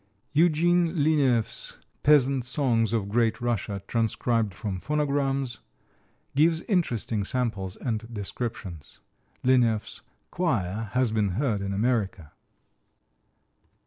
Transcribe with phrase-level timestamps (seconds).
[0.33, 5.59] Eugenie Lineff's "Peasant Songs of Great Russia" (transcribed from phonograms)
[6.35, 8.99] gives interesting samples and descriptions.
[9.43, 10.01] Lineff's
[10.31, 12.31] choir has been heard in America.